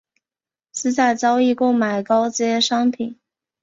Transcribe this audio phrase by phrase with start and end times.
[0.71, 3.19] 私下交易购买高阶商品